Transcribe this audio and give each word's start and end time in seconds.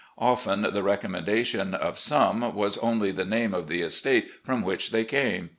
Often 0.17 0.63
the 0.73 0.81
recommendation 0.81 1.75
of 1.75 1.99
some 1.99 2.55
was 2.55 2.79
only 2.79 3.11
the 3.11 3.23
name 3.23 3.53
of 3.53 3.67
the 3.67 3.81
estate 3.83 4.29
from 4.43 4.63
which 4.63 4.89
they 4.89 5.05
came. 5.05 5.49